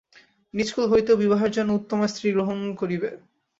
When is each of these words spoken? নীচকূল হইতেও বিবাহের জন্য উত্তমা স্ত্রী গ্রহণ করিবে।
নীচকূল 0.53 0.85
হইতেও 0.91 1.21
বিবাহের 1.23 1.51
জন্য 1.51 1.69
উত্তমা 1.79 2.05
স্ত্রী 2.07 2.27
গ্রহণ 2.35 2.57
করিবে। 2.81 3.09